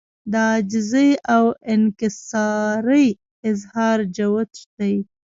د 0.31 0.33
عاجزۍاو 0.49 1.45
انکسارۍ 1.73 3.07
اظهار 3.49 3.97
جوت 4.15 4.51
دی 4.77 4.95